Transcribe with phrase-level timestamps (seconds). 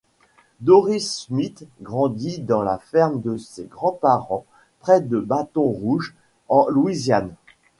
[0.61, 4.47] Doris Smith grandit dans la ferme de ses grands-parents,
[4.79, 6.15] près de Bâton-Rouge
[6.49, 7.35] en Louisiane.